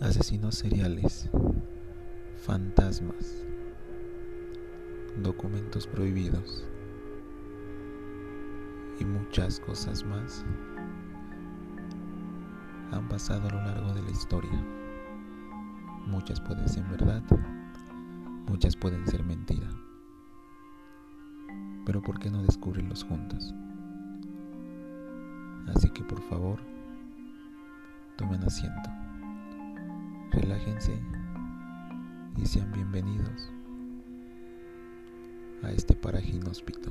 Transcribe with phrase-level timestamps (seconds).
[0.00, 1.28] asesinos seriales,
[2.44, 3.44] fantasmas,
[5.22, 6.66] documentos prohibidos
[8.98, 10.44] y muchas cosas más
[12.92, 14.64] han pasado a lo largo de la historia.
[16.06, 17.22] Muchas pueden ser verdad,
[18.48, 19.68] muchas pueden ser mentira.
[21.86, 23.54] Pero ¿por qué no descubrirlos juntos?
[25.74, 26.60] Así que por favor,
[28.16, 28.90] tomen asiento,
[30.34, 30.92] relájense
[32.36, 33.52] y sean bienvenidos
[35.62, 36.90] a este paraje inhóspito.